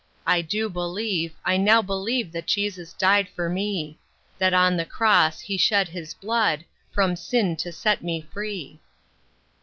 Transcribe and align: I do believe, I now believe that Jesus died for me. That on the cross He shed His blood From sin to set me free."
I 0.25 0.41
do 0.41 0.67
believe, 0.67 1.35
I 1.45 1.57
now 1.57 1.83
believe 1.83 2.31
that 2.31 2.47
Jesus 2.47 2.91
died 2.91 3.29
for 3.29 3.47
me. 3.49 3.99
That 4.39 4.51
on 4.51 4.75
the 4.75 4.83
cross 4.83 5.41
He 5.41 5.57
shed 5.57 5.89
His 5.89 6.15
blood 6.15 6.65
From 6.91 7.15
sin 7.15 7.55
to 7.57 7.71
set 7.71 8.01
me 8.03 8.21
free." 8.33 8.79